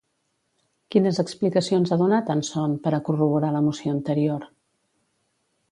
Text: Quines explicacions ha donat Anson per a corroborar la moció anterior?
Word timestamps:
Quines 0.95 1.19
explicacions 1.23 1.91
ha 1.91 1.97
donat 2.03 2.33
Anson 2.37 2.75
per 2.87 2.97
a 2.97 3.01
corroborar 3.11 3.53
la 3.59 3.65
moció 3.69 3.95
anterior? 3.99 4.53